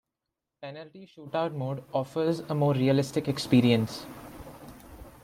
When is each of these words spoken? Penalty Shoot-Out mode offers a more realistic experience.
Penalty 0.63 1.05
Shoot-Out 1.05 1.53
mode 1.53 1.83
offers 1.93 2.39
a 2.39 2.55
more 2.55 2.73
realistic 2.73 3.27
experience. 3.27 4.07